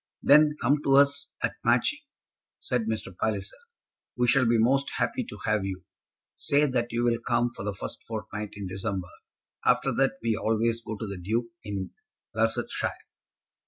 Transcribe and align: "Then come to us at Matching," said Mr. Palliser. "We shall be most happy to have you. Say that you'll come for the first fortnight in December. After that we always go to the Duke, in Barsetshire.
"Then 0.23 0.55
come 0.59 0.81
to 0.83 0.95
us 0.95 1.29
at 1.43 1.53
Matching," 1.63 1.99
said 2.57 2.85
Mr. 2.87 3.15
Palliser. 3.15 3.55
"We 4.17 4.27
shall 4.27 4.47
be 4.47 4.57
most 4.57 4.89
happy 4.97 5.23
to 5.25 5.37
have 5.45 5.63
you. 5.63 5.83
Say 6.33 6.65
that 6.65 6.91
you'll 6.91 7.19
come 7.19 7.51
for 7.51 7.63
the 7.63 7.75
first 7.75 8.03
fortnight 8.05 8.53
in 8.53 8.65
December. 8.65 9.09
After 9.63 9.91
that 9.91 10.13
we 10.23 10.35
always 10.35 10.81
go 10.81 10.97
to 10.97 11.05
the 11.05 11.17
Duke, 11.19 11.51
in 11.63 11.91
Barsetshire. 12.33 12.97